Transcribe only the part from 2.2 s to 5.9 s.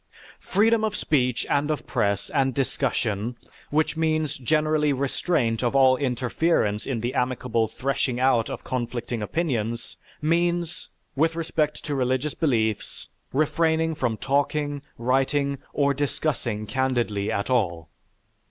and discussion which means generally restraint of